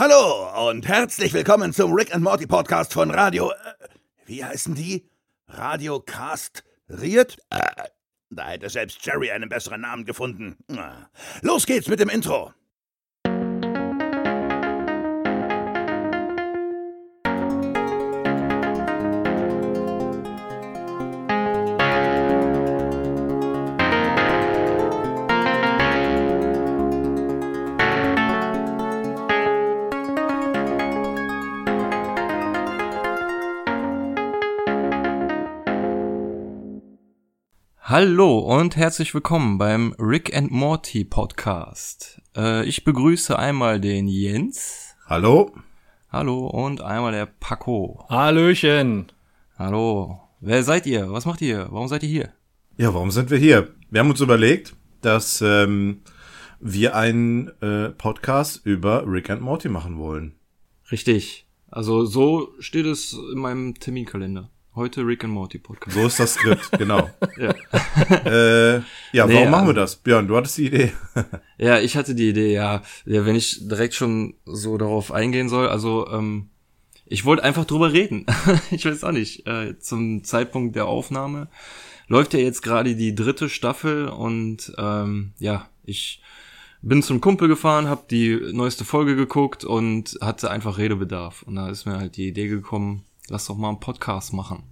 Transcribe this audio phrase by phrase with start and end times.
[0.00, 3.50] Hallo und herzlich willkommen zum Rick and Morty Podcast von Radio.
[3.50, 3.88] Äh,
[4.24, 5.06] wie heißen die?
[5.46, 7.36] Radio Castriert?
[7.50, 7.60] Äh,
[8.30, 10.56] da hätte selbst Jerry einen besseren Namen gefunden.
[11.42, 12.54] Los geht's mit dem Intro.
[37.90, 42.22] Hallo und herzlich willkommen beim Rick and Morty Podcast.
[42.36, 44.94] Äh, ich begrüße einmal den Jens.
[45.06, 45.50] Hallo.
[46.08, 48.06] Hallo und einmal der Paco.
[48.08, 49.10] Hallöchen.
[49.58, 50.20] Hallo.
[50.38, 51.10] Wer seid ihr?
[51.10, 51.66] Was macht ihr?
[51.72, 52.32] Warum seid ihr hier?
[52.76, 53.74] Ja, warum sind wir hier?
[53.90, 56.02] Wir haben uns überlegt, dass ähm,
[56.60, 60.36] wir einen äh, Podcast über Rick and Morty machen wollen.
[60.92, 61.44] Richtig.
[61.68, 64.48] Also so steht es in meinem Terminkalender.
[64.76, 65.96] Heute Rick and Morty Podcast.
[65.96, 67.10] So ist das Skript, genau.
[67.36, 67.50] ja,
[68.24, 69.96] äh, ja nee, warum machen wir das?
[69.96, 70.92] Björn, du hattest die Idee.
[71.58, 72.82] ja, ich hatte die Idee, ja.
[73.04, 73.26] ja.
[73.26, 76.50] Wenn ich direkt schon so darauf eingehen soll, also ähm,
[77.04, 78.26] ich wollte einfach drüber reden.
[78.70, 79.44] ich weiß auch nicht.
[79.44, 81.48] Äh, zum Zeitpunkt der Aufnahme
[82.06, 86.22] läuft ja jetzt gerade die dritte Staffel und ähm, ja, ich
[86.80, 91.42] bin zum Kumpel gefahren, habe die neueste Folge geguckt und hatte einfach Redebedarf.
[91.42, 94.64] Und da ist mir halt die Idee gekommen, lass doch mal einen Podcast machen.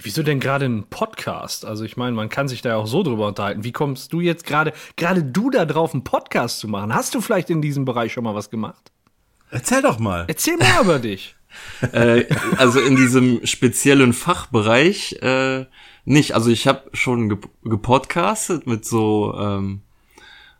[0.00, 1.64] Wieso denn gerade einen Podcast?
[1.64, 3.64] Also ich meine, man kann sich da ja auch so drüber unterhalten.
[3.64, 6.94] Wie kommst du jetzt gerade, gerade du da drauf, einen Podcast zu machen?
[6.94, 8.92] Hast du vielleicht in diesem Bereich schon mal was gemacht?
[9.50, 10.24] Erzähl doch mal.
[10.28, 11.34] Erzähl mehr über dich.
[11.92, 12.26] äh,
[12.58, 15.66] also in diesem speziellen Fachbereich äh,
[16.04, 16.34] nicht.
[16.34, 19.82] Also ich habe schon ge gepodcastet mit so ähm,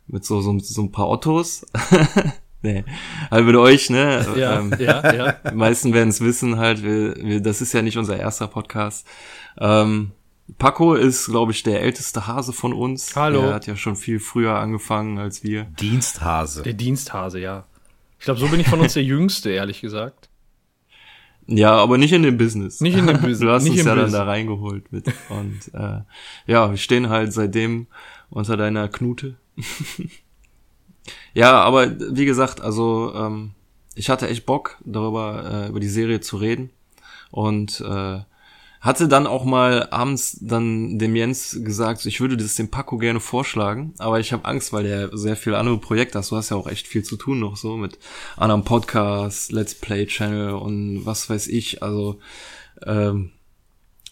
[0.07, 1.65] mit so, so, so ein paar Ottos.
[2.61, 2.83] Nee,
[3.31, 4.25] halt mit euch, ne?
[4.35, 5.31] Ja, ähm, ja, ja.
[5.49, 9.07] Die meisten werden es wissen halt, wir, wir, das ist ja nicht unser erster Podcast.
[9.57, 10.11] Ähm,
[10.57, 13.15] Paco ist, glaube ich, der älteste Hase von uns.
[13.15, 13.41] Hallo.
[13.43, 15.65] Er hat ja schon viel früher angefangen als wir.
[15.79, 16.63] Diensthase.
[16.63, 17.65] Der Diensthase, ja.
[18.17, 20.27] Ich glaube, so bin ich von uns der Jüngste, ehrlich gesagt.
[21.47, 22.81] Ja, aber nicht in dem Business.
[22.81, 23.39] Nicht in dem Business.
[23.39, 24.11] Du hast nicht uns ja Business.
[24.11, 25.05] dann da reingeholt mit.
[25.29, 26.01] Und äh,
[26.45, 27.87] ja, wir stehen halt seitdem
[28.29, 29.37] unter deiner Knute.
[31.33, 33.51] Ja, aber wie gesagt, also ähm,
[33.95, 36.69] ich hatte echt Bock, darüber äh, über die Serie zu reden
[37.31, 38.19] und äh,
[38.81, 43.19] hatte dann auch mal abends dann dem Jens gesagt, ich würde das dem Paco gerne
[43.19, 46.31] vorschlagen, aber ich habe Angst, weil der sehr viele andere Projekte hast.
[46.31, 47.99] Du hast ja auch echt viel zu tun noch so mit
[48.37, 51.83] anderen Podcasts, Let's Play Channel und was weiß ich.
[51.83, 52.19] Also
[52.85, 53.31] ähm,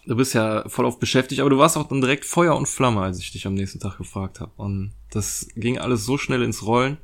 [0.07, 3.01] du bist ja voll auf beschäftigt, aber du warst auch dann direkt Feuer und Flamme,
[3.01, 4.51] als ich dich am nächsten Tag gefragt habe.
[4.55, 6.97] Und das ging alles so schnell ins Rollen,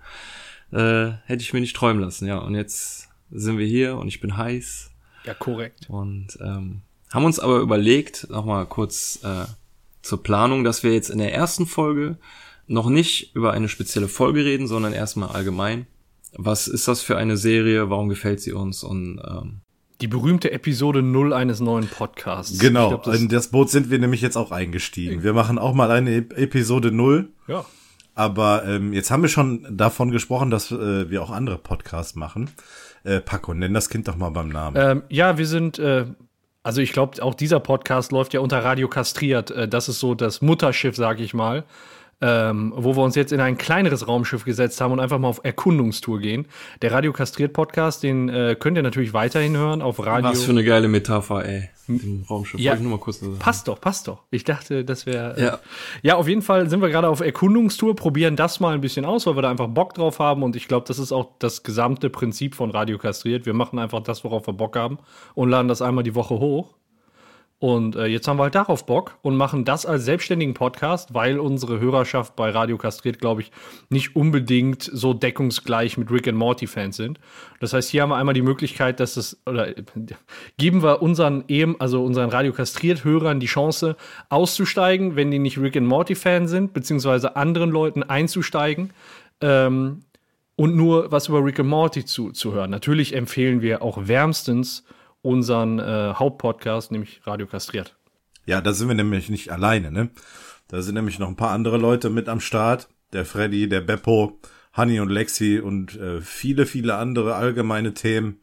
[0.71, 2.37] äh, hätte ich mir nicht träumen lassen, ja.
[2.39, 4.91] Und jetzt sind wir hier und ich bin heiß.
[5.25, 5.89] Ja, korrekt.
[5.89, 6.81] Und ähm,
[7.11, 9.45] haben uns aber überlegt, nochmal kurz äh,
[10.01, 12.17] zur Planung, dass wir jetzt in der ersten Folge
[12.67, 15.87] noch nicht über eine spezielle Folge reden, sondern erstmal allgemein.
[16.35, 17.89] Was ist das für eine Serie?
[17.89, 18.83] Warum gefällt sie uns?
[18.83, 19.61] Und ähm,
[20.03, 22.59] die berühmte Episode 0 eines neuen Podcasts.
[22.59, 25.23] Genau, glaub, das in das Boot sind wir nämlich jetzt auch eingestiegen.
[25.23, 27.29] Wir machen auch mal eine Episode 0.
[27.47, 27.63] Ja.
[28.13, 32.49] Aber ähm, jetzt haben wir schon davon gesprochen, dass äh, wir auch andere Podcasts machen.
[33.05, 34.75] Äh, Paco, nenn das Kind doch mal beim Namen.
[34.77, 36.05] Ähm, ja, wir sind, äh,
[36.63, 39.51] also ich glaube, auch dieser Podcast läuft ja unter Radio Kastriert.
[39.51, 41.63] Äh, das ist so das Mutterschiff, sag ich mal
[42.23, 45.41] ähm, wo wir uns jetzt in ein kleineres Raumschiff gesetzt haben und einfach mal auf
[45.43, 46.47] Erkundungstour gehen.
[46.81, 50.29] Der Radio Kastriert Podcast, den äh, könnt ihr natürlich weiterhin hören auf Radio.
[50.29, 51.69] Was für eine geile Metapher, ey.
[51.89, 52.61] Im Raumschiff.
[52.61, 53.19] Ja, ich nur mal kurz.
[53.39, 54.23] Passt doch, passt doch.
[54.31, 55.35] Ich dachte, das wäre.
[55.35, 55.59] Äh, ja.
[56.01, 59.27] ja, auf jeden Fall sind wir gerade auf Erkundungstour, probieren das mal ein bisschen aus,
[59.27, 60.43] weil wir da einfach Bock drauf haben.
[60.43, 63.45] Und ich glaube, das ist auch das gesamte Prinzip von Radio Kastriert.
[63.45, 64.97] Wir machen einfach das, worauf wir Bock haben
[65.33, 66.73] und laden das einmal die Woche hoch.
[67.63, 71.39] Und äh, jetzt haben wir halt darauf Bock und machen das als selbstständigen Podcast, weil
[71.39, 73.53] unsere Hörerschaft bei Radio Kastriert, glaube ich,
[73.87, 77.21] nicht unbedingt so deckungsgleich mit Rick and Morty Fans sind.
[77.61, 79.69] Das heißt, hier haben wir einmal die Möglichkeit, dass es oder
[80.57, 83.95] geben wir unseren eben, also unseren Radio Kastriert Hörern die Chance
[84.27, 88.91] auszusteigen, wenn die nicht Rick and Morty Fan sind, beziehungsweise anderen Leuten einzusteigen.
[89.39, 90.01] Ähm,
[90.57, 92.71] und nur was über Rick and Morty zu, zu hören.
[92.71, 94.83] Natürlich empfehlen wir auch wärmstens
[95.23, 97.95] unseren äh, Hauptpodcast, nämlich Radio Kastriert.
[98.45, 100.11] Ja, da sind wir nämlich nicht alleine, ne?
[100.67, 102.89] Da sind nämlich noch ein paar andere Leute mit am Start.
[103.13, 104.39] Der Freddy, der Beppo,
[104.73, 108.39] Hanni und Lexi und äh, viele, viele andere allgemeine Themen,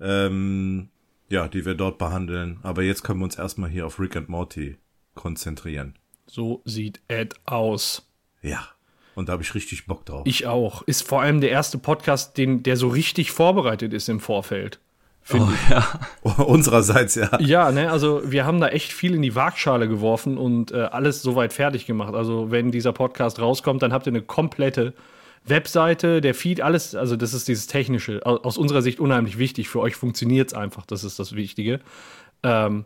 [0.00, 0.90] ähm,
[1.28, 2.60] ja, die wir dort behandeln.
[2.62, 4.76] Aber jetzt können wir uns erstmal hier auf Rick and Morty
[5.14, 5.98] konzentrieren.
[6.26, 8.06] So sieht Ed aus.
[8.42, 8.68] Ja.
[9.14, 10.22] Und da habe ich richtig Bock drauf.
[10.26, 10.82] Ich auch.
[10.82, 14.78] Ist vor allem der erste Podcast, den, der so richtig vorbereitet ist im Vorfeld.
[15.32, 15.70] Oh, ich.
[15.70, 15.84] ja.
[16.44, 17.30] Unsererseits, ja.
[17.40, 21.22] Ja, ne, also wir haben da echt viel in die Waagschale geworfen und äh, alles
[21.22, 22.14] soweit fertig gemacht.
[22.14, 24.94] Also wenn dieser Podcast rauskommt, dann habt ihr eine komplette
[25.44, 28.24] Webseite, der Feed, alles, also das ist dieses Technische.
[28.24, 29.68] Aus unserer Sicht unheimlich wichtig.
[29.68, 31.80] Für euch funktioniert es einfach, das ist das Wichtige.
[32.42, 32.84] Ähm,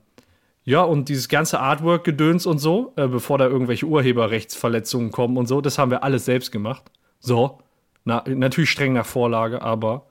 [0.65, 5.61] ja, und dieses ganze Artwork-Gedöns und so, äh, bevor da irgendwelche Urheberrechtsverletzungen kommen und so,
[5.61, 6.83] das haben wir alles selbst gemacht.
[7.21, 7.59] So.
[8.05, 10.07] Na, natürlich streng nach Vorlage, aber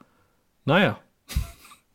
[0.65, 0.97] naja.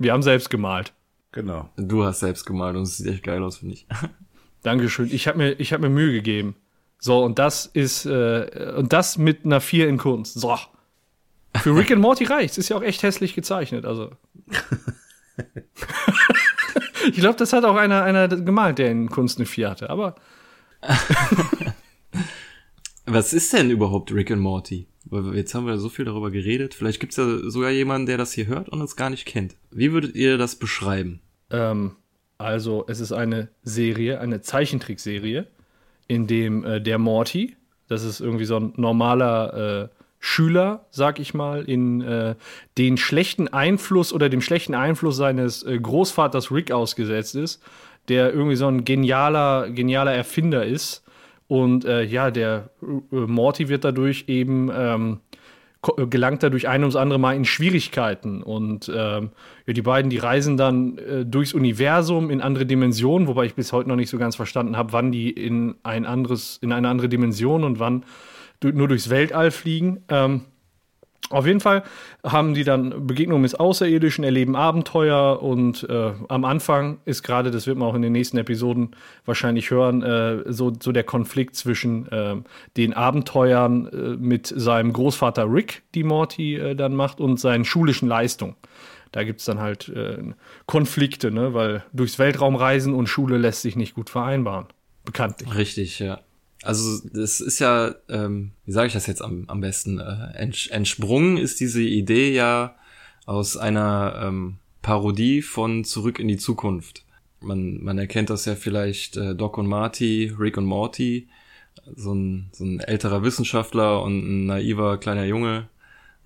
[0.00, 0.92] Wir haben selbst gemalt.
[1.32, 1.68] Genau.
[1.76, 3.86] Du hast selbst gemalt und es sieht echt geil aus, finde ich.
[4.62, 5.10] Dankeschön.
[5.12, 6.56] Ich habe mir, hab mir Mühe gegeben.
[6.98, 10.40] So, und das ist, äh, und das mit einer 4 in Kunst.
[10.40, 10.56] So.
[11.56, 12.58] Für Rick and Morty reicht's.
[12.58, 14.10] Ist ja auch echt hässlich gezeichnet, also.
[17.08, 20.14] ich glaube, das hat auch einer, einer gemalt, der in Kunst eine 4 hatte, aber.
[23.06, 24.86] Was ist denn überhaupt Rick and Morty?
[25.34, 26.74] Jetzt haben wir so viel darüber geredet.
[26.74, 29.56] Vielleicht gibt's ja sogar jemanden, der das hier hört und es gar nicht kennt.
[29.70, 31.20] Wie würdet ihr das beschreiben?
[31.50, 31.96] Ähm,
[32.38, 35.46] also, es ist eine Serie, eine Zeichentrickserie,
[36.06, 37.56] in dem äh, der Morty,
[37.88, 42.34] das ist irgendwie so ein normaler äh, Schüler, sag ich mal, in äh,
[42.78, 47.62] den schlechten Einfluss oder dem schlechten Einfluss seines äh, Großvaters Rick ausgesetzt ist,
[48.08, 51.02] der irgendwie so ein genialer, genialer Erfinder ist.
[51.50, 55.18] Und äh, ja, der äh, Morty wird dadurch eben ähm,
[56.08, 58.40] gelangt dadurch ein ums andere Mal in Schwierigkeiten.
[58.40, 59.30] Und ähm,
[59.66, 63.72] ja, die beiden, die reisen dann äh, durchs Universum in andere Dimensionen, wobei ich bis
[63.72, 67.08] heute noch nicht so ganz verstanden habe, wann die in ein anderes, in eine andere
[67.08, 68.04] Dimension und wann
[68.62, 70.04] nur durchs Weltall fliegen.
[70.08, 70.42] Ähm,
[71.28, 71.84] auf jeden Fall
[72.24, 77.66] haben die dann Begegnungen mit Außerirdischen, erleben Abenteuer und äh, am Anfang ist gerade, das
[77.68, 78.96] wird man auch in den nächsten Episoden
[79.26, 82.36] wahrscheinlich hören, äh, so, so der Konflikt zwischen äh,
[82.76, 88.08] den Abenteuern äh, mit seinem Großvater Rick, die Morty äh, dann macht, und seinen schulischen
[88.08, 88.56] Leistungen.
[89.12, 90.18] Da gibt es dann halt äh,
[90.66, 91.54] Konflikte, ne?
[91.54, 94.66] weil durchs Weltraum reisen und Schule lässt sich nicht gut vereinbaren.
[95.04, 95.54] Bekanntlich.
[95.54, 96.20] Richtig, ja.
[96.62, 101.38] Also das ist ja, ähm, wie sage ich das jetzt am, am besten, äh, entsprungen
[101.38, 102.76] ist diese Idee ja
[103.24, 107.04] aus einer ähm, Parodie von Zurück in die Zukunft.
[107.40, 111.28] Man, man erkennt das ja vielleicht äh, Doc und Marty, Rick und Morty,
[111.96, 115.68] so ein, so ein älterer Wissenschaftler und ein naiver kleiner Junge,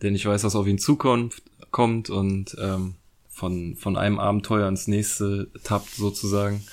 [0.02, 1.42] der nicht weiß, was auf ihn zukommt
[1.74, 2.94] kommt und ähm,
[3.28, 6.64] von, von einem Abenteuer ins nächste tappt sozusagen.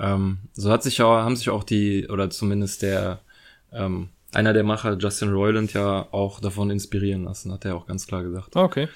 [0.00, 3.20] Ähm, so hat sich auch, haben sich auch die, oder zumindest der,
[3.72, 8.06] ähm, einer der Macher, Justin Roiland, ja auch davon inspirieren lassen, hat er auch ganz
[8.06, 8.56] klar gesagt.
[8.56, 8.88] Okay.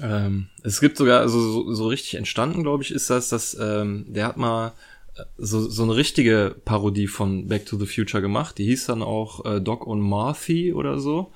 [0.00, 4.06] Ähm, es gibt sogar, also so, so richtig entstanden, glaube ich, ist das, dass ähm,
[4.08, 4.72] der hat mal
[5.14, 8.58] äh, so, so eine richtige Parodie von Back to the Future gemacht.
[8.58, 11.32] Die hieß dann auch äh, Doc und Marthy oder so.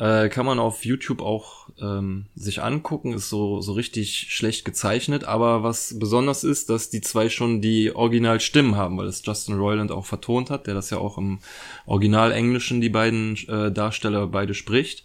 [0.00, 5.24] Äh, kann man auf YouTube auch ähm, sich angucken, ist so, so richtig schlecht gezeichnet,
[5.24, 9.92] aber was besonders ist, dass die zwei schon die Originalstimmen haben, weil es Justin Roiland
[9.92, 11.40] auch vertont hat, der das ja auch im
[11.84, 15.04] Original-Englischen die beiden äh, Darsteller beide spricht.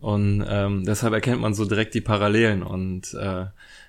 [0.00, 2.62] Und ähm, deshalb erkennt man so direkt die Parallelen.
[2.62, 3.46] Und äh,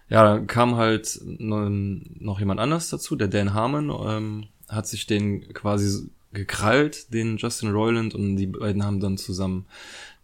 [0.09, 6.09] ja, kam halt noch jemand anders dazu, der Dan Harmon, ähm, hat sich den quasi
[6.33, 9.65] gekrallt, den Justin Roiland, und die beiden haben dann zusammen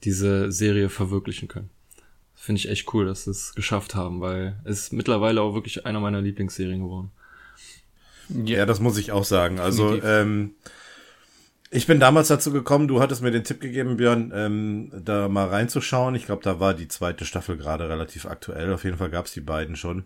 [0.04, 1.70] diese Serie verwirklichen können.
[2.36, 5.86] Finde ich echt cool, dass sie es geschafft haben, weil es ist mittlerweile auch wirklich
[5.86, 7.12] einer meiner Lieblingsserien geworden.
[8.30, 9.60] Ja, ja das muss ich auch sagen.
[9.60, 10.56] Also, ähm,
[11.72, 15.48] ich bin damals dazu gekommen, du hattest mir den Tipp gegeben, Björn, ähm, da mal
[15.48, 16.16] reinzuschauen.
[16.16, 18.72] Ich glaube, da war die zweite Staffel gerade relativ aktuell.
[18.74, 20.04] Auf jeden Fall gab es die beiden schon.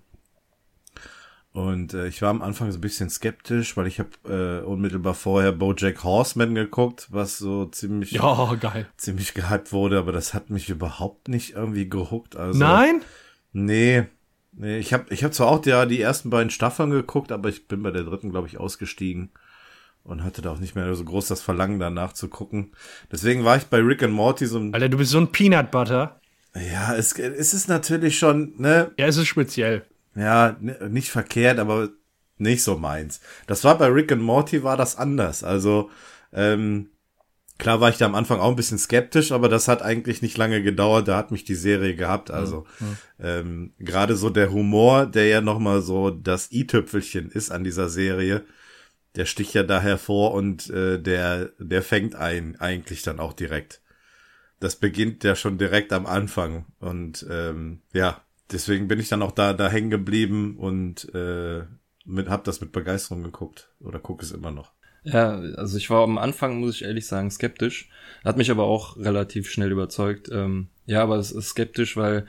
[1.57, 5.15] Und äh, ich war am Anfang so ein bisschen skeptisch, weil ich habe äh, unmittelbar
[5.15, 8.85] vorher BoJack Horseman geguckt, was so ziemlich ja, geil.
[8.95, 12.35] ziemlich gehypt wurde, aber das hat mich überhaupt nicht irgendwie gehuckt.
[12.35, 13.01] Also, Nein?
[13.53, 14.03] Nee.
[14.51, 17.67] Nee, ich habe ich hab zwar auch ja die ersten beiden Staffeln geguckt, aber ich
[17.67, 19.31] bin bei der dritten, glaube ich, ausgestiegen
[20.03, 22.73] und hatte da auch nicht mehr so groß das Verlangen danach zu gucken.
[23.11, 25.71] Deswegen war ich bei Rick and Morty so ein Alter, du bist so ein Peanut
[25.71, 26.21] Butter.
[26.53, 28.91] Ja, es, es ist natürlich schon, ne?
[28.99, 29.87] Ja, es ist speziell
[30.17, 31.89] ja, nicht verkehrt, aber
[32.37, 33.21] nicht so meins.
[33.45, 35.43] Das war bei Rick and Morty war das anders.
[35.43, 35.89] Also,
[36.33, 36.89] ähm,
[37.57, 40.37] klar war ich da am Anfang auch ein bisschen skeptisch, aber das hat eigentlich nicht
[40.37, 41.07] lange gedauert.
[41.07, 42.31] Da hat mich die Serie gehabt.
[42.31, 42.97] Also, mhm.
[43.19, 48.43] ähm, gerade so der Humor, der ja nochmal so das i-Tüpfelchen ist an dieser Serie,
[49.15, 53.81] der sticht ja da hervor und äh, der, der fängt ein eigentlich dann auch direkt.
[54.59, 56.65] Das beginnt ja schon direkt am Anfang.
[56.79, 61.63] Und ähm, ja, deswegen bin ich dann auch da, da hängen geblieben und äh,
[62.05, 64.71] mit, hab das mit Begeisterung geguckt oder gucke es immer noch.
[65.03, 67.89] Ja, also ich war am Anfang, muss ich ehrlich sagen, skeptisch.
[68.25, 70.29] Hat mich aber auch relativ schnell überzeugt.
[70.31, 72.25] Ähm, ja, aber es ist skeptisch, weil,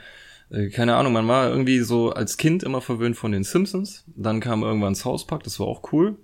[0.50, 4.04] äh, keine Ahnung, man war irgendwie so als Kind immer verwöhnt von den Simpsons.
[4.14, 6.18] Dann kam irgendwann South Park, das war auch cool.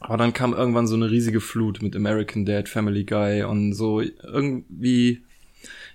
[0.00, 4.00] Aber dann kam irgendwann so eine riesige Flut mit American Dad, Family Guy und so
[4.00, 5.24] irgendwie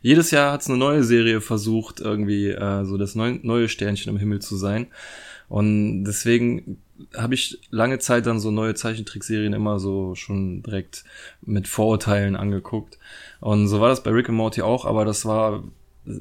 [0.02, 4.20] jedes Jahr hat's eine neue Serie versucht, irgendwie äh, so das neu, neue Sternchen im
[4.20, 4.88] Himmel zu sein.
[5.48, 6.82] Und deswegen
[7.16, 11.04] habe ich lange Zeit dann so neue Zeichentrickserien immer so schon direkt
[11.42, 12.98] mit Vorurteilen angeguckt.
[13.40, 15.64] Und so war das bei Rick and Morty auch, aber das war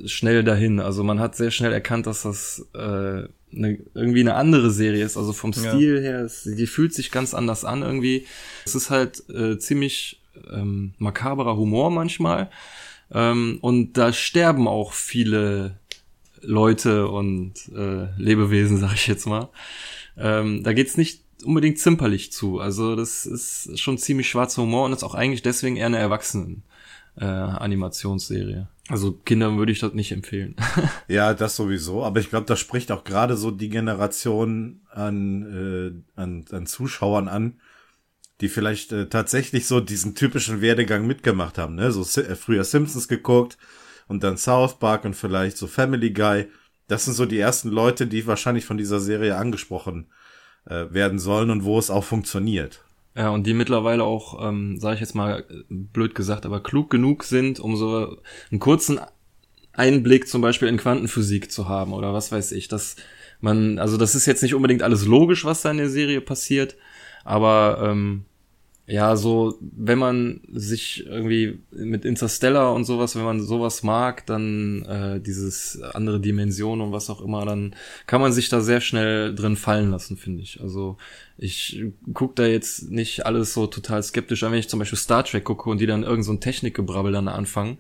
[0.05, 0.81] schnell dahin.
[0.81, 5.17] Also man hat sehr schnell erkannt, dass das äh, eine, irgendwie eine andere Serie ist.
[5.17, 6.01] Also vom Stil ja.
[6.01, 8.27] her, es, die fühlt sich ganz anders an irgendwie.
[8.67, 10.21] Es ist halt äh, ziemlich
[10.51, 12.51] ähm, makaberer Humor manchmal.
[13.13, 15.79] Ähm, und da sterben auch viele
[16.43, 19.49] Leute und äh, Lebewesen, sag ich jetzt mal.
[20.17, 22.61] Ähm, da geht's nicht unbedingt zimperlich zu.
[22.61, 26.63] Also das ist schon ziemlich schwarzer Humor und ist auch eigentlich deswegen eher eine Erwachsenen
[27.17, 28.69] äh, Animationsserie.
[28.89, 30.57] Also Kindern würde ich das nicht empfehlen.
[31.09, 32.05] ja, das sowieso.
[32.05, 37.29] Aber ich glaube, das spricht auch gerade so die Generation an, äh, an, an Zuschauern
[37.29, 37.61] an,
[38.41, 41.75] die vielleicht äh, tatsächlich so diesen typischen Werdegang mitgemacht haben.
[41.75, 41.93] Ne?
[41.93, 43.59] So äh, früher Simpsons geguckt
[44.09, 46.47] und dann South Park und vielleicht so Family Guy.
[46.89, 50.07] Das sind so die ersten Leute, die wahrscheinlich von dieser Serie angesprochen
[50.67, 52.83] äh, werden sollen und wo es auch funktioniert.
[53.15, 57.25] Ja, und die mittlerweile auch, ähm, sage ich jetzt mal blöd gesagt, aber klug genug
[57.25, 58.19] sind, um so
[58.51, 59.01] einen kurzen
[59.73, 62.69] Einblick zum Beispiel in Quantenphysik zu haben oder was weiß ich.
[62.69, 62.97] Dass
[63.41, 66.77] man, also das ist jetzt nicht unbedingt alles logisch, was da in der Serie passiert,
[67.25, 68.25] aber ähm,
[68.91, 74.85] ja, so, wenn man sich irgendwie mit Interstellar und sowas, wenn man sowas mag, dann
[74.85, 79.33] äh, dieses andere Dimension und was auch immer, dann kann man sich da sehr schnell
[79.33, 80.61] drin fallen lassen, finde ich.
[80.61, 80.97] Also
[81.39, 85.25] ich gucke da jetzt nicht alles so total skeptisch an, wenn ich zum Beispiel Star
[85.25, 87.79] Trek gucke und die dann irgend so ein Technikgebrabbel dann anfangen,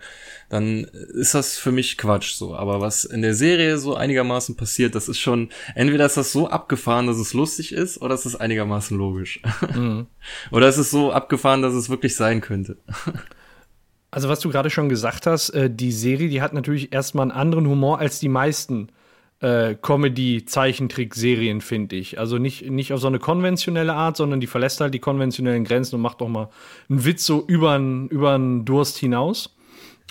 [0.48, 2.54] dann ist das für mich Quatsch so.
[2.54, 6.48] Aber was in der Serie so einigermaßen passiert, das ist schon, entweder ist das so
[6.48, 9.42] abgefahren, dass es lustig ist, oder ist es einigermaßen logisch.
[9.74, 10.06] Mhm.
[10.50, 12.76] Oder ist es so abgefahren, dass es wirklich sein könnte.
[14.12, 17.30] Also was du gerade schon gesagt hast, äh, die Serie, die hat natürlich erstmal einen
[17.30, 18.88] anderen Humor als die meisten
[19.40, 22.18] äh, Comedy-Zeichentrick-Serien, finde ich.
[22.18, 25.94] Also nicht, nicht auf so eine konventionelle Art, sondern die verlässt halt die konventionellen Grenzen
[25.94, 26.48] und macht auch mal
[26.88, 29.54] einen Witz so über den Durst hinaus.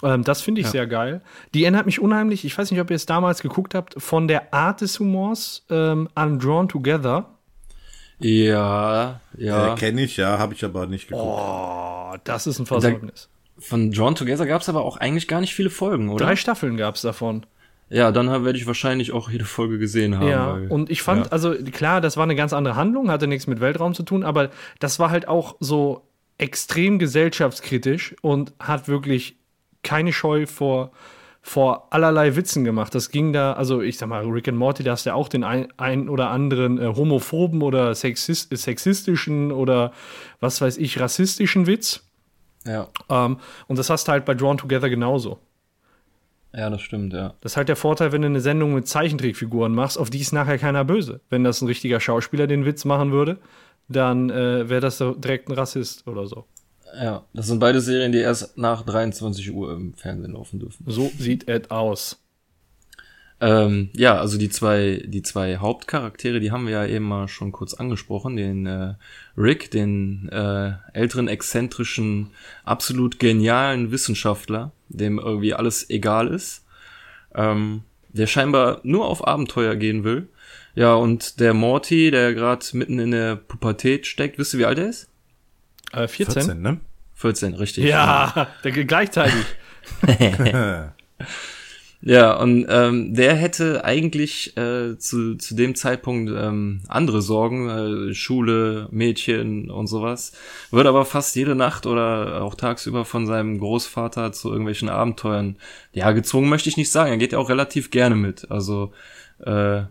[0.04, 0.72] Ähm, das finde ich ja.
[0.72, 1.22] sehr geil.
[1.54, 4.54] Die erinnert mich unheimlich, ich weiß nicht, ob ihr es damals geguckt habt, von der
[4.54, 7.36] Art des Humors ähm, an Drawn Together.
[8.20, 9.74] Ja, ja.
[9.74, 11.26] Äh, Kenne ich, ja, habe ich aber nicht geguckt.
[11.26, 13.30] Oh, das ist ein Versäumnis.
[13.58, 16.26] Von Drawn Together gab es aber auch eigentlich gar nicht viele Folgen, oder?
[16.26, 17.46] Drei Staffeln gab es davon.
[17.90, 20.28] Ja, dann werde ich wahrscheinlich auch jede Folge gesehen haben.
[20.28, 21.32] Ja, weil, und ich fand, ja.
[21.32, 24.52] also klar, das war eine ganz andere Handlung, hatte nichts mit Weltraum zu tun, aber
[24.80, 26.08] das war halt auch so
[26.38, 29.38] extrem gesellschaftskritisch und hat wirklich
[29.82, 30.92] keine Scheu vor,
[31.42, 32.94] vor allerlei Witzen gemacht.
[32.94, 35.30] Das ging da, also ich sag mal, Rick and Morty, da hast du ja auch
[35.30, 39.94] den ein, ein oder anderen äh, homophoben oder sexist, sexistischen oder
[40.40, 42.04] was weiß ich, rassistischen Witz.
[42.66, 42.88] Ja.
[43.10, 45.40] Ähm, und das hast du halt bei Drawn Together genauso.
[46.54, 47.36] Ja, das stimmt, ja.
[47.42, 50.34] Das ist halt der Vorteil, wenn du eine Sendung mit Zeichentrickfiguren machst, auf die ist
[50.34, 51.22] nachher keiner böse.
[51.30, 53.38] Wenn das ein richtiger Schauspieler den Witz machen würde,
[53.88, 56.46] dann äh, wäre das direkt ein Rassist oder so.
[56.96, 60.86] Ja, das sind beide Serien, die erst nach 23 Uhr im Fernsehen laufen dürfen.
[60.88, 62.22] So sieht es aus.
[63.42, 67.52] Ähm, ja, also die zwei, die zwei Hauptcharaktere, die haben wir ja eben mal schon
[67.52, 68.36] kurz angesprochen.
[68.36, 68.96] Den äh,
[69.38, 72.32] Rick, den äh, älteren, exzentrischen,
[72.66, 76.66] absolut genialen Wissenschaftler, dem irgendwie alles egal ist,
[77.34, 80.28] ähm, der scheinbar nur auf Abenteuer gehen will.
[80.76, 84.80] Ja, und der Morty, der gerade mitten in der Pubertät steckt, wisst ihr, wie alt
[84.80, 85.10] er ist?
[85.94, 86.34] Äh, 14.
[86.34, 86.80] 14, ne?
[87.16, 87.86] 14, richtig.
[87.86, 89.46] Ja, der, gleichzeitig.
[92.02, 98.14] Ja, und ähm, der hätte eigentlich äh, zu, zu dem Zeitpunkt ähm, andere Sorgen, äh,
[98.14, 100.32] Schule, Mädchen und sowas,
[100.72, 105.58] wird aber fast jede Nacht oder auch tagsüber von seinem Großvater zu irgendwelchen Abenteuern,
[105.92, 108.50] ja, gezwungen möchte ich nicht sagen, er geht ja auch relativ gerne mit.
[108.50, 108.94] Also
[109.40, 109.82] äh,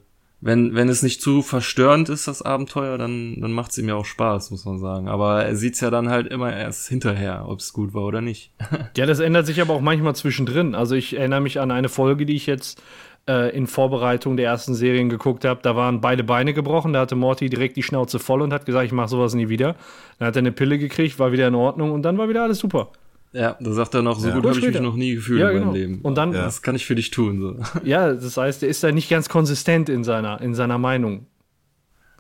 [0.40, 3.97] wenn, wenn es nicht zu verstörend ist, das Abenteuer, dann, dann macht es ihm ja
[3.97, 5.09] auch Spaß, muss man sagen.
[5.09, 8.52] Aber er sieht's ja dann halt immer erst hinterher, ob es gut war oder nicht.
[8.97, 10.76] ja, das ändert sich aber auch manchmal zwischendrin.
[10.76, 12.80] Also ich erinnere mich an eine Folge, die ich jetzt
[13.28, 15.59] äh, in Vorbereitung der ersten Serien geguckt habe.
[15.61, 18.87] Da waren beide Beine gebrochen, da hatte Morty direkt die Schnauze voll und hat gesagt,
[18.87, 19.75] ich mache sowas nie wieder.
[20.21, 22.59] Dann hat er eine Pille gekriegt, war wieder in Ordnung und dann war wieder alles
[22.59, 22.92] super.
[23.33, 24.35] Ja, da sagt er noch, so ja.
[24.35, 25.75] gut habe ich mich noch nie gefühlt ja, in meinem genau.
[25.75, 26.01] Leben.
[26.03, 26.43] Und dann, ja.
[26.43, 27.41] das kann ich für dich tun.
[27.41, 27.81] So.
[27.85, 31.27] Ja, das heißt, er ist da nicht ganz konsistent in seiner, in seiner Meinung.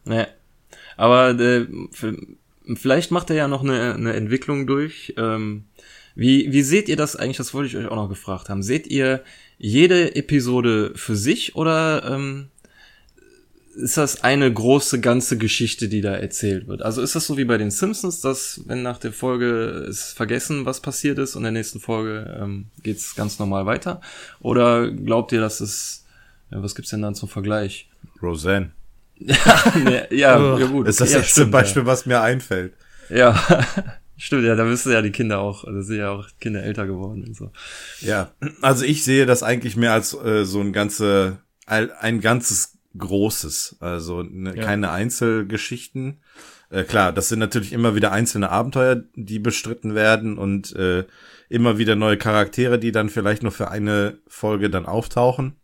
[0.04, 0.26] Nee.
[0.96, 1.66] Aber äh,
[2.74, 5.14] vielleicht macht er ja noch eine, eine Entwicklung durch.
[5.16, 5.64] Ähm,
[6.14, 7.36] wie, wie seht ihr das eigentlich?
[7.36, 8.62] Das wollte ich euch auch noch gefragt haben.
[8.62, 9.22] Seht ihr
[9.56, 12.48] jede Episode für sich oder ähm,
[13.78, 16.82] ist das eine große ganze Geschichte, die da erzählt wird?
[16.82, 20.66] Also ist das so wie bei den Simpsons, dass wenn nach der Folge ist vergessen,
[20.66, 24.00] was passiert ist und in der nächsten Folge ähm, geht's ganz normal weiter?
[24.40, 26.04] Oder glaubt ihr, dass es
[26.50, 27.88] ja, was gibt's denn dann zum Vergleich?
[28.22, 28.72] Roseanne.
[29.16, 30.86] ja, ne, ja, ja, gut.
[30.86, 31.86] Das ist das ja, erste stimmt, Beispiel, ja.
[31.86, 32.74] was mir einfällt.
[33.10, 33.38] Ja,
[34.16, 37.24] stimmt, ja, da müssen ja die Kinder auch, da sind ja auch Kinder älter geworden
[37.26, 37.50] und so.
[38.00, 38.32] Ja,
[38.62, 44.22] also ich sehe das eigentlich mehr als äh, so ein ganze, ein ganzes Großes, also
[44.22, 44.64] ne, ja.
[44.64, 46.20] keine Einzelgeschichten.
[46.70, 51.04] Äh, klar, das sind natürlich immer wieder einzelne Abenteuer, die bestritten werden und äh,
[51.48, 55.56] immer wieder neue Charaktere, die dann vielleicht nur für eine Folge dann auftauchen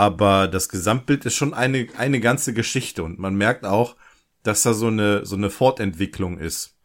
[0.00, 3.96] aber das Gesamtbild ist schon eine, eine ganze Geschichte und man merkt auch,
[4.42, 6.78] dass da so eine, so eine Fortentwicklung ist.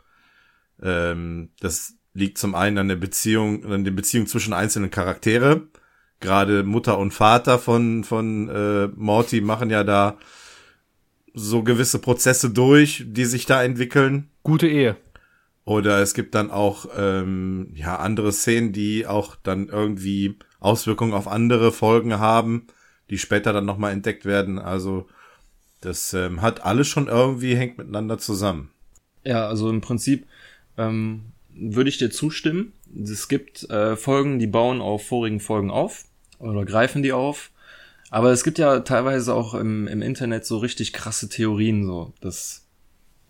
[0.82, 5.70] Ähm, das liegt zum einen an der Beziehung, an der Beziehung zwischen einzelnen Charaktere.
[6.20, 10.18] Gerade Mutter und Vater von, von äh, Morty machen ja da
[11.34, 14.30] so gewisse Prozesse durch, die sich da entwickeln.
[14.44, 14.96] Gute Ehe.
[15.66, 21.28] Oder es gibt dann auch ähm, ja andere Szenen, die auch dann irgendwie Auswirkungen auf
[21.28, 22.68] andere Folgen haben
[23.10, 24.60] die später dann nochmal entdeckt werden.
[24.60, 25.08] Also
[25.82, 28.72] das ähm, hat alles schon irgendwie hängt miteinander zusammen.
[29.24, 30.28] Ja, also im Prinzip
[30.78, 32.74] ähm, würde ich dir zustimmen.
[33.02, 36.06] Es gibt äh, Folgen, die bauen auf vorigen Folgen auf
[36.40, 37.52] oder greifen die auf.
[38.10, 42.66] Aber es gibt ja teilweise auch im, im Internet so richtig krasse Theorien, so dass,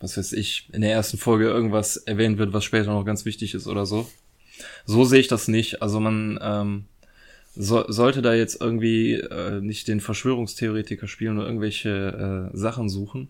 [0.00, 3.54] was weiß ich, in der ersten Folge irgendwas erwähnt wird, was später noch ganz wichtig
[3.54, 4.08] ist oder so.
[4.84, 5.82] So sehe ich das nicht.
[5.82, 6.84] Also man, ähm,
[7.56, 13.28] so, sollte da jetzt irgendwie äh, nicht den Verschwörungstheoretiker spielen oder irgendwelche äh, Sachen suchen.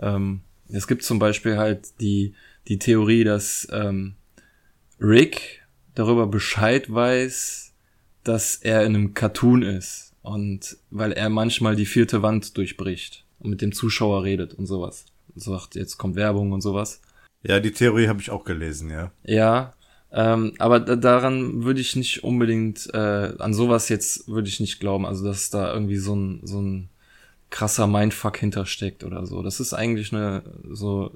[0.00, 2.34] Ähm, es gibt zum Beispiel halt die,
[2.66, 4.16] die Theorie, dass ähm,
[5.00, 5.57] Rick
[5.98, 7.72] darüber Bescheid weiß,
[8.22, 13.50] dass er in einem Cartoon ist und weil er manchmal die vierte Wand durchbricht und
[13.50, 15.06] mit dem Zuschauer redet und sowas.
[15.34, 17.00] Und sagt, jetzt kommt Werbung und sowas.
[17.42, 19.10] Ja, die Theorie habe ich auch gelesen, ja.
[19.24, 19.74] Ja,
[20.12, 24.78] ähm, aber da, daran würde ich nicht unbedingt, äh, an sowas jetzt würde ich nicht
[24.80, 26.88] glauben, also dass da irgendwie so ein, so ein
[27.50, 29.42] krasser Mindfuck hintersteckt oder so.
[29.42, 31.10] Das ist eigentlich eine, so,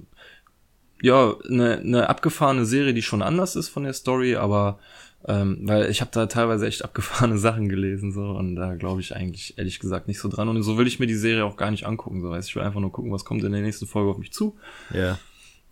[1.02, 4.78] ja, eine, eine abgefahrene Serie, die schon anders ist von der Story, aber
[5.26, 9.14] ähm, weil ich habe da teilweise echt abgefahrene Sachen gelesen so und da glaube ich
[9.14, 11.70] eigentlich ehrlich gesagt nicht so dran und so will ich mir die Serie auch gar
[11.70, 14.10] nicht angucken so weiß ich will einfach nur gucken was kommt in der nächsten Folge
[14.10, 14.56] auf mich zu
[14.92, 15.20] ja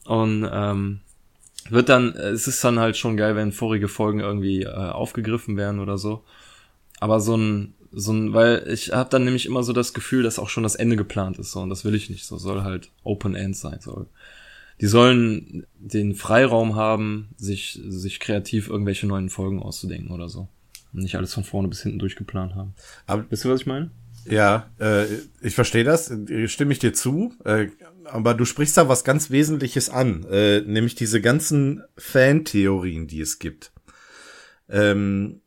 [0.05, 1.01] und ähm,
[1.69, 5.81] wird dann, es ist dann halt schon geil, wenn vorige Folgen irgendwie äh, aufgegriffen werden
[5.81, 6.25] oder so.
[6.99, 10.39] Aber so ein, so ein, weil ich habe dann nämlich immer so das Gefühl, dass
[10.39, 12.25] auch schon das Ende geplant ist so und das will ich nicht.
[12.25, 14.07] So soll halt Open End sein soll.
[14.81, 20.49] Die sollen den Freiraum haben, sich sich kreativ irgendwelche neuen Folgen auszudenken oder so.
[20.93, 22.75] Und nicht alles von vorne bis hinten durchgeplant haben.
[23.07, 23.91] Aber wisst ihr, was ich meine?
[24.25, 25.05] Ja, äh,
[25.41, 26.13] ich verstehe das,
[26.47, 27.33] stimme ich dir zu.
[27.45, 27.69] Äh,
[28.05, 33.39] aber du sprichst da was ganz Wesentliches an, äh, nämlich diese ganzen Fantheorien, die es
[33.39, 33.73] gibt.
[34.69, 35.41] Ähm,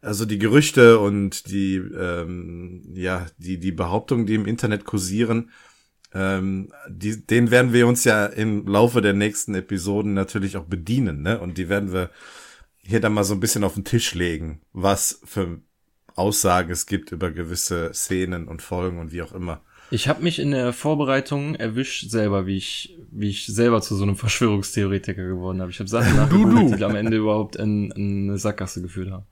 [0.00, 5.50] also die Gerüchte und die, ähm, ja, die, die Behauptungen, die im Internet kursieren,
[6.14, 11.22] ähm, die, den werden wir uns ja im Laufe der nächsten Episoden natürlich auch bedienen,
[11.22, 11.40] ne?
[11.40, 12.10] Und die werden wir
[12.78, 15.60] hier dann mal so ein bisschen auf den Tisch legen, was für
[16.14, 19.62] Aussagen es gibt über gewisse Szenen und Folgen und wie auch immer.
[19.90, 24.04] Ich habe mich in der Vorbereitung erwischt selber, wie ich, wie ich selber zu so
[24.04, 25.70] einem Verschwörungstheoretiker geworden habe.
[25.70, 29.26] Ich habe Sachen nachgeguckt, die am Ende überhaupt in, in eine Sackgasse geführt haben.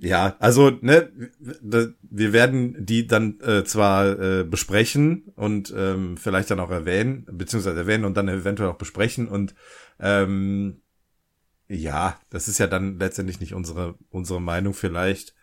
[0.00, 1.10] Ja, also ne,
[1.50, 7.78] wir werden die dann äh, zwar äh, besprechen und ähm, vielleicht dann auch erwähnen, beziehungsweise
[7.78, 9.56] erwähnen und dann eventuell auch besprechen und
[9.98, 10.82] ähm,
[11.66, 15.34] ja, das ist ja dann letztendlich nicht unsere unsere Meinung vielleicht,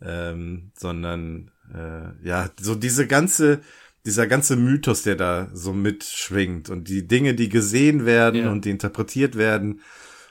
[0.00, 3.60] ähm, sondern äh, ja, so diese ganze,
[4.06, 8.50] dieser ganze Mythos, der da so mitschwingt und die Dinge, die gesehen werden ja.
[8.50, 9.80] und die interpretiert werden.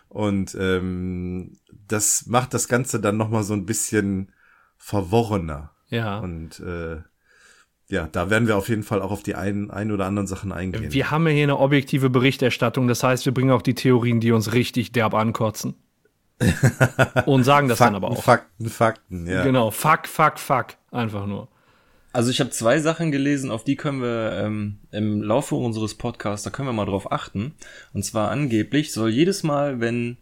[0.10, 4.32] Und ähm, das macht das Ganze dann nochmal so ein bisschen
[4.78, 5.72] verworrener.
[5.90, 6.20] Ja.
[6.20, 6.98] Und äh,
[7.88, 10.52] ja, da werden wir auf jeden Fall auch auf die ein, ein oder anderen Sachen
[10.52, 10.92] eingehen.
[10.92, 14.32] Wir haben ja hier eine objektive Berichterstattung, das heißt, wir bringen auch die Theorien, die
[14.32, 15.76] uns richtig derb ankotzen.
[17.26, 18.24] Und sagen das Fakten, dann aber auch.
[18.24, 19.44] Fakten, Fakten, ja.
[19.44, 20.68] Genau, fuck, fuck, fuck.
[20.92, 21.50] Einfach nur.
[22.12, 26.44] Also ich habe zwei Sachen gelesen, auf die können wir ähm, im Laufe unseres Podcasts,
[26.44, 27.54] da können wir mal drauf achten.
[27.94, 30.18] Und zwar angeblich soll jedes Mal, wenn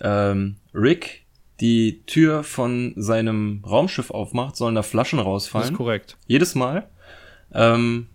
[0.00, 1.24] ähm, Rick
[1.60, 5.64] die Tür von seinem Raumschiff aufmacht, sollen da Flaschen rausfallen.
[5.64, 6.16] Das ist korrekt.
[6.26, 6.88] Jedes Mal.
[7.52, 8.08] Ähm,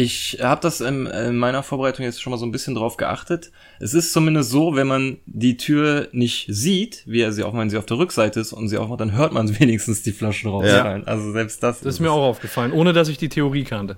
[0.00, 3.50] Ich habe das in, in, meiner Vorbereitung jetzt schon mal so ein bisschen drauf geachtet.
[3.80, 7.68] Es ist zumindest so, wenn man die Tür nicht sieht, wie er sie auch, wenn
[7.68, 11.02] sie auf der Rückseite ist und sie aufmacht, dann hört man wenigstens die Flaschen rausfallen.
[11.02, 11.08] Ja.
[11.08, 11.80] Also selbst das.
[11.80, 13.96] Das ist mir auch aufgefallen, ohne dass ich die Theorie kannte.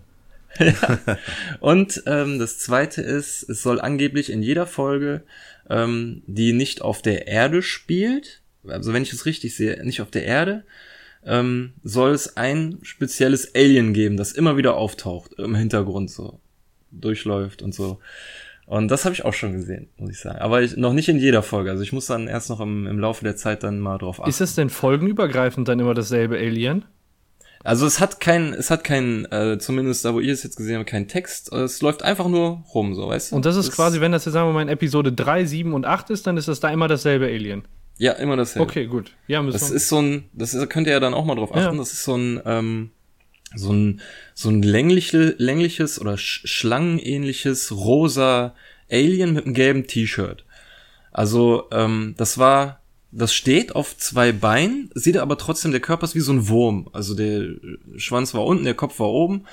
[0.58, 1.18] ja.
[1.60, 5.24] Und ähm, das zweite ist, es soll angeblich in jeder Folge,
[5.68, 10.10] ähm, die nicht auf der Erde spielt, also wenn ich es richtig sehe, nicht auf
[10.10, 10.64] der Erde,
[11.24, 16.40] ähm, soll es ein spezielles Alien geben, das immer wieder auftaucht im Hintergrund so
[16.90, 17.98] durchläuft und so.
[18.66, 20.38] Und das habe ich auch schon gesehen, muss ich sagen.
[20.38, 21.70] Aber ich, noch nicht in jeder Folge.
[21.70, 24.30] Also ich muss dann erst noch im, im Laufe der Zeit dann mal drauf achten.
[24.30, 26.84] Ist es denn folgenübergreifend dann immer dasselbe Alien?
[27.62, 30.76] Also es hat kein, es hat kein, äh, zumindest da, wo ich es jetzt gesehen
[30.76, 31.52] habe, kein Text.
[31.52, 33.36] Es läuft einfach nur rum, so weißt du.
[33.36, 35.74] Und das ist das quasi, wenn das jetzt sagen wir mal in Episode 3, 7
[35.74, 37.64] und 8 ist, dann ist das da immer dasselbe Alien.
[38.00, 38.66] Ja, immer dasselbe.
[38.66, 39.12] Okay, gut.
[39.26, 41.54] Ja, müssen das ist so ein, das ist, könnt ihr ja dann auch mal drauf
[41.54, 41.74] achten.
[41.74, 41.78] Ja.
[41.78, 42.90] Das ist so ein, ähm,
[43.54, 44.00] so ein,
[44.32, 48.54] so ein längliche, längliches oder sch schlangenähnliches rosa
[48.90, 50.46] Alien mit einem gelben T-Shirt.
[51.12, 52.80] Also, ähm, das war,
[53.12, 56.88] das steht auf zwei Beinen, sieht aber trotzdem, der Körper ist wie so ein Wurm.
[56.94, 57.50] Also der
[57.96, 59.44] Schwanz war unten, der Kopf war oben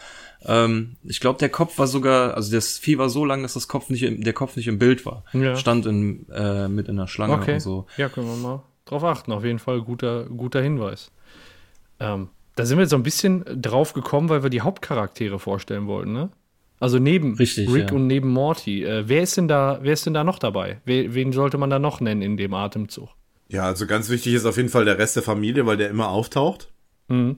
[0.45, 3.67] ähm, ich glaube, der Kopf war sogar, also das Vieh war so lang, dass das
[3.67, 5.23] Kopf nicht, im, der Kopf nicht im Bild war.
[5.33, 5.55] Ja.
[5.55, 7.55] Stand in, äh, mit in der Schlange okay.
[7.55, 7.85] und so.
[7.97, 9.31] Ja, können wir mal drauf achten.
[9.31, 11.11] Auf jeden Fall guter, guter Hinweis.
[11.99, 15.87] Ähm, da sind wir jetzt so ein bisschen drauf gekommen, weil wir die Hauptcharaktere vorstellen
[15.87, 16.29] wollten, ne?
[16.79, 17.95] Also neben Richtig, Rick ja.
[17.95, 18.83] und neben Morty.
[18.83, 20.79] Äh, wer ist denn da, wer ist denn da noch dabei?
[20.85, 23.09] Wen, wen sollte man da noch nennen in dem Atemzug?
[23.49, 26.09] Ja, also ganz wichtig ist auf jeden Fall der Rest der Familie, weil der immer
[26.09, 26.69] auftaucht.
[27.07, 27.37] Mhm.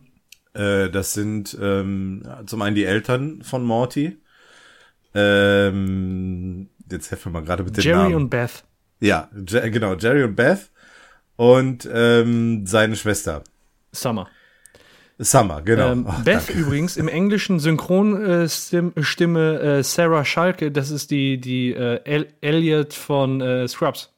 [0.54, 4.18] Äh, das sind ähm, zum einen die Eltern von Morty.
[5.14, 8.16] Ähm, jetzt helfen wir mal gerade mit den Jerry Namen.
[8.16, 8.64] und Beth.
[9.00, 10.70] Ja, Je genau, Jerry und Beth.
[11.36, 13.44] Und ähm, seine Schwester.
[13.92, 14.28] Summer.
[15.20, 15.92] Summer, genau.
[15.92, 16.54] Ähm, oh, Beth danke.
[16.54, 22.94] übrigens im englischen Synchronstimme äh, äh, Sarah Schalke, das ist die, die äh, El Elliot
[22.94, 24.14] von äh, Scrubs.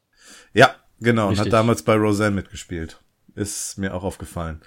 [0.53, 1.39] Ja, genau, Richtig.
[1.39, 2.99] und hat damals bei Roseanne mitgespielt.
[3.33, 4.61] Ist mir auch aufgefallen.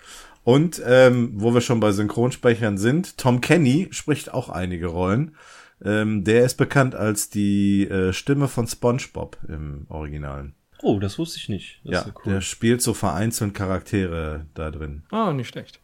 [0.44, 5.36] Und ähm, wo wir schon bei Synchronsprechern sind, Tom Kenny spricht auch einige Rollen.
[5.82, 10.54] Ähm, der ist bekannt als die äh, Stimme von SpongeBob im Originalen.
[10.82, 11.80] Oh, das wusste ich nicht.
[11.84, 12.32] Das ja, ja cool.
[12.34, 15.02] der spielt so vereinzelt Charaktere da drin.
[15.10, 15.80] Ah, nicht schlecht.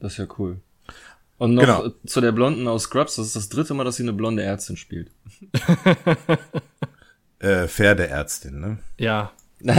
[0.00, 0.60] Das ist ja cool.
[1.38, 1.88] Und noch genau.
[2.04, 4.76] zu der Blonden aus Scrubs, das ist das dritte Mal, dass sie eine blonde Ärztin
[4.76, 5.10] spielt.
[7.38, 8.78] äh, Pferdeärztin, ne?
[8.98, 9.32] Ja.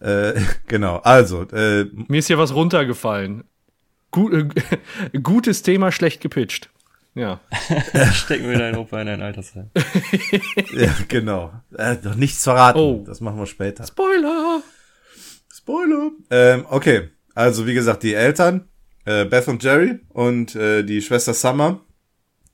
[0.00, 1.42] Äh, genau, also.
[1.50, 3.44] Äh, Mir ist hier was runtergefallen.
[4.10, 6.70] Gut, äh, gutes Thema, schlecht gepitcht.
[7.14, 7.40] Ja.
[8.12, 9.70] Stecken wir deinen Opa in ein Altersheim.
[10.72, 11.52] ja, genau.
[11.76, 12.78] Äh, doch nichts verraten.
[12.78, 13.04] Oh.
[13.04, 13.84] Das machen wir später.
[13.86, 14.62] Spoiler!
[15.52, 16.12] Spoiler!
[16.30, 18.68] Ähm, okay, also wie gesagt, die Eltern,
[19.04, 21.80] äh, Beth und Jerry und äh, die Schwester Summer,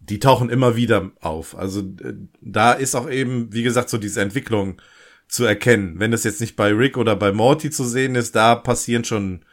[0.01, 1.57] die tauchen immer wieder auf.
[1.57, 4.81] Also äh, da ist auch eben, wie gesagt, so diese Entwicklung
[5.29, 5.99] zu erkennen.
[5.99, 9.45] Wenn es jetzt nicht bei Rick oder bei Morty zu sehen ist, da passieren schon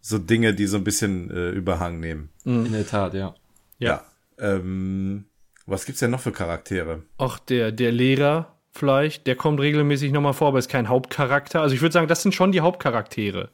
[0.00, 2.30] so Dinge, die so ein bisschen äh, Überhang nehmen.
[2.44, 2.66] Mhm.
[2.66, 3.34] In der Tat, ja.
[3.78, 4.02] Ja.
[4.38, 5.24] ja ähm,
[5.66, 7.02] was gibt's denn noch für Charaktere?
[7.18, 11.60] Ach, der, der Lehrer vielleicht, der kommt regelmäßig nochmal vor, aber ist kein Hauptcharakter.
[11.60, 13.50] Also ich würde sagen, das sind schon die Hauptcharaktere.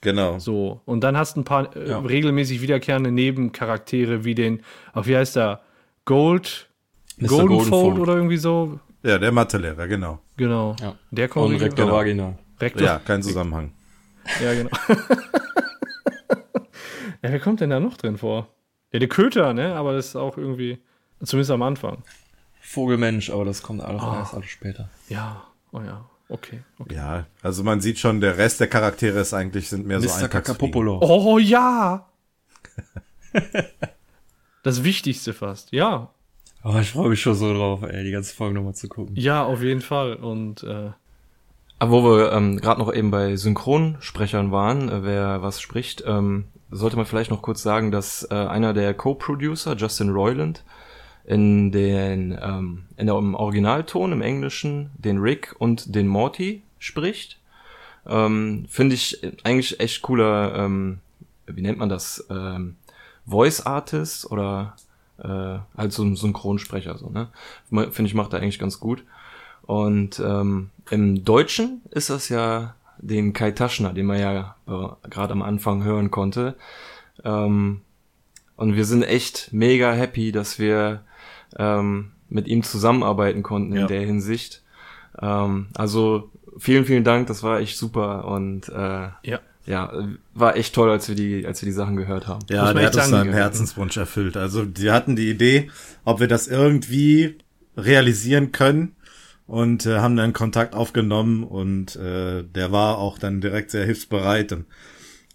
[0.00, 0.38] Genau.
[0.38, 0.80] So.
[0.84, 1.98] Und dann hast du ein paar äh, ja.
[2.00, 5.62] regelmäßig wiederkehrende Nebencharaktere wie den, ach, wie heißt der?
[6.04, 6.68] Gold,
[7.18, 8.80] Golden Goldenfold oder irgendwie so.
[9.02, 10.20] Ja, der Mathelehrer, genau.
[10.36, 10.76] Genau.
[10.80, 10.94] Ja.
[11.10, 11.96] Der kommt Und Rektor genau.
[11.96, 12.38] Vagina.
[12.60, 12.82] Rektor.
[12.82, 13.72] Ja, kein Zusammenhang.
[14.40, 14.70] Ja, genau.
[17.22, 18.48] ja, wer kommt denn da noch drin vor?
[18.92, 19.74] Ja, der Köter, ne?
[19.74, 20.78] Aber das ist auch irgendwie,
[21.24, 22.04] zumindest am Anfang.
[22.60, 24.14] Vogelmensch, aber das kommt alles, oh.
[24.14, 24.88] erst alles später.
[25.08, 26.04] Ja, oh ja.
[26.28, 26.94] Okay, okay.
[26.94, 30.08] Ja, also man sieht schon, der Rest der Charaktere ist eigentlich, sind mehr Mr.
[30.08, 30.88] so Eintagsfliegen.
[30.88, 32.08] Oh ja!
[34.62, 36.10] das Wichtigste fast, ja.
[36.64, 39.16] Oh, ich freue mich schon so drauf, ey, die ganze Folge nochmal zu gucken.
[39.16, 40.14] Ja, auf jeden Fall.
[40.14, 40.90] Und äh,
[41.82, 46.44] aber wo wir ähm, gerade noch eben bei Synchronsprechern waren, äh, wer was spricht, ähm,
[46.70, 50.62] sollte man vielleicht noch kurz sagen, dass äh, einer der Co-Producer, Justin Roiland,
[51.24, 57.40] in den ähm, in der im Originalton im Englischen den Rick und den Morty spricht.
[58.06, 61.00] Ähm, Finde ich eigentlich echt cooler, ähm,
[61.46, 62.24] wie nennt man das?
[62.30, 62.76] Ähm,
[63.26, 64.76] Voice Artist oder
[65.18, 67.28] äh, halt so ein Synchronsprecher, so, ne?
[67.70, 69.04] Finde ich, macht er eigentlich ganz gut.
[69.62, 75.32] Und ähm, im Deutschen ist das ja den Kai Taschner, den man ja äh, gerade
[75.32, 76.56] am Anfang hören konnte.
[77.24, 77.80] Ähm,
[78.56, 81.02] und wir sind echt mega happy, dass wir
[81.58, 83.82] ähm, mit ihm zusammenarbeiten konnten ja.
[83.82, 84.62] in der Hinsicht.
[85.20, 89.40] Ähm, also vielen, vielen Dank, das war echt super und äh, ja.
[89.64, 89.92] Ja,
[90.34, 92.44] war echt toll, als wir die, als wir die Sachen gehört haben.
[92.50, 94.36] Ja, der hat uns seinen Herzenswunsch erfüllt.
[94.36, 95.70] Also, die hatten die Idee,
[96.04, 97.38] ob wir das irgendwie
[97.76, 98.96] realisieren können
[99.46, 104.52] und äh, haben dann Kontakt aufgenommen und äh, der war auch dann direkt sehr hilfsbereit
[104.52, 104.66] und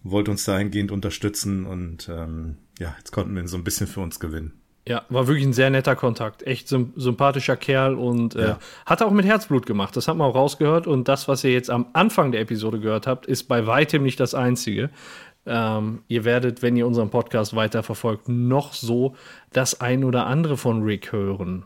[0.03, 4.01] wollte uns dahingehend unterstützen und ähm, ja, jetzt konnten wir ihn so ein bisschen für
[4.01, 4.53] uns gewinnen.
[4.87, 6.43] Ja, war wirklich ein sehr netter Kontakt.
[6.43, 8.59] Echt sympathischer Kerl und äh, ja.
[8.85, 9.95] hat auch mit Herzblut gemacht.
[9.97, 10.87] Das hat man auch rausgehört.
[10.87, 14.19] Und das, was ihr jetzt am Anfang der Episode gehört habt, ist bei weitem nicht
[14.19, 14.89] das Einzige.
[15.45, 19.15] Ähm, ihr werdet, wenn ihr unseren Podcast weiter verfolgt, noch so
[19.51, 21.65] das ein oder andere von Rick hören.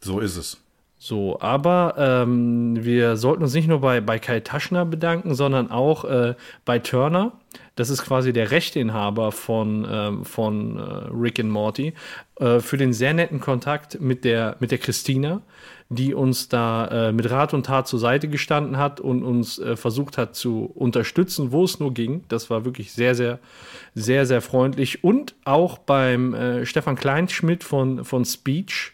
[0.00, 0.60] So ist es.
[1.02, 6.04] So, aber ähm, wir sollten uns nicht nur bei, bei Kai Taschner bedanken, sondern auch
[6.04, 6.34] äh,
[6.66, 7.32] bei Turner.
[7.74, 11.94] Das ist quasi der Rechteinhaber von, ähm, von äh, Rick and Morty,
[12.38, 15.40] äh, für den sehr netten Kontakt mit der, mit der Christina,
[15.88, 19.76] die uns da äh, mit Rat und Tat zur Seite gestanden hat und uns äh,
[19.76, 22.24] versucht hat zu unterstützen, wo es nur ging.
[22.28, 23.38] Das war wirklich sehr, sehr,
[23.94, 25.02] sehr, sehr freundlich.
[25.02, 28.92] Und auch beim äh, Stefan Kleinschmidt von, von Speech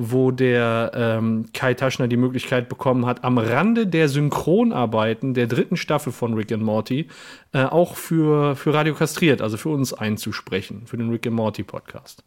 [0.00, 5.76] wo der ähm, Kai Taschner die Möglichkeit bekommen hat, am Rande der Synchronarbeiten der dritten
[5.76, 7.08] Staffel von Rick and Morty
[7.52, 11.64] äh, auch für, für Radio Kastriert, also für uns einzusprechen, für den Rick and Morty
[11.64, 12.22] Podcast.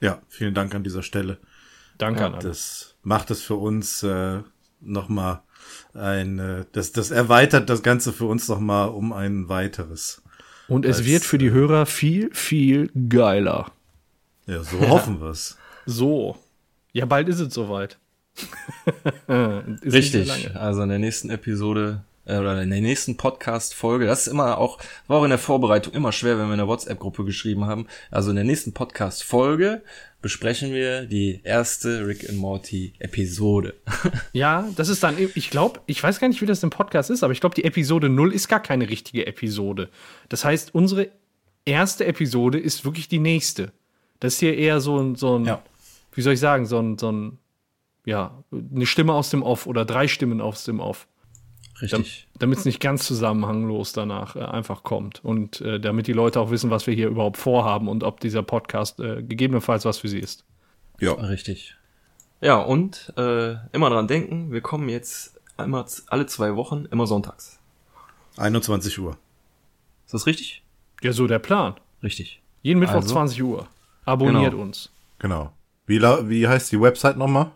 [0.00, 1.38] Ja, vielen Dank an dieser Stelle.
[1.98, 2.44] Danke ja, an alle.
[2.44, 4.38] Das macht es für uns äh,
[4.80, 5.42] nochmal
[5.94, 10.22] ein, äh, das, das erweitert das Ganze für uns nochmal um ein weiteres.
[10.68, 13.72] Und es als, wird für die Hörer viel, viel geiler.
[14.46, 15.58] Ja, so hoffen wir es.
[15.84, 16.38] So.
[16.92, 17.98] Ja, bald ist es soweit.
[19.28, 20.54] Richtig.
[20.54, 24.78] Also in der nächsten Episode äh, oder in der nächsten Podcast-Folge, das ist immer auch,
[25.06, 27.86] war auch in der Vorbereitung immer schwer, wenn wir in der WhatsApp-Gruppe geschrieben haben.
[28.10, 29.82] Also in der nächsten Podcast-Folge
[30.20, 33.74] besprechen wir die erste Rick and Morty Episode.
[34.34, 37.22] ja, das ist dann, ich glaube, ich weiß gar nicht, wie das im Podcast ist,
[37.22, 39.88] aber ich glaube, die Episode 0 ist gar keine richtige Episode.
[40.28, 41.08] Das heißt, unsere
[41.64, 43.72] erste Episode ist wirklich die nächste.
[44.20, 45.62] Das ist hier eher so ein, so ein ja
[46.12, 47.38] wie soll ich sagen, so ein, so ein,
[48.04, 51.06] ja, eine Stimme aus dem Off oder drei Stimmen aus dem Off.
[51.80, 52.28] Richtig.
[52.38, 55.24] Damit es nicht ganz zusammenhanglos danach äh, einfach kommt.
[55.24, 58.42] Und äh, damit die Leute auch wissen, was wir hier überhaupt vorhaben und ob dieser
[58.42, 60.44] Podcast äh, gegebenenfalls was für sie ist.
[61.00, 61.14] Ja.
[61.14, 61.76] Richtig.
[62.40, 67.58] Ja, und äh, immer dran denken, wir kommen jetzt einmal alle zwei Wochen, immer sonntags.
[68.36, 69.16] 21 Uhr.
[70.06, 70.62] Ist das richtig?
[71.02, 71.74] Ja, so der Plan.
[72.02, 72.40] Richtig.
[72.62, 73.66] Jeden Mittwoch also, 20 Uhr.
[74.04, 74.62] Abonniert genau.
[74.62, 74.90] uns.
[75.18, 75.52] Genau.
[75.86, 77.50] Wie, wie heißt die Website nochmal?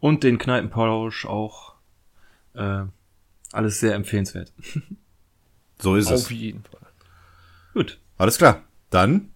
[0.00, 1.74] und den Kneipenpausch auch.
[2.54, 2.84] Äh,
[3.52, 4.52] alles sehr empfehlenswert.
[5.78, 6.24] so ist auf es.
[6.24, 6.80] Auf jeden Fall.
[7.74, 8.00] Gut.
[8.18, 8.62] Alles klar.
[8.90, 9.31] Dann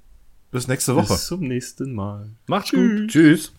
[0.51, 1.15] bis nächste Woche.
[1.15, 2.31] Bis zum nächsten Mal.
[2.47, 3.01] Macht's Tschüss.
[3.01, 3.11] gut.
[3.11, 3.53] Tschüss.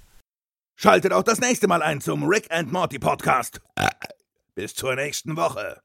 [0.76, 3.62] Schaltet auch das nächste Mal ein zum Rick and Morty Podcast.
[4.56, 5.82] Bis zur nächsten Woche.